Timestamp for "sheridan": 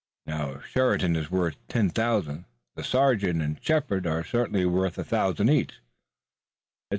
0.65-1.15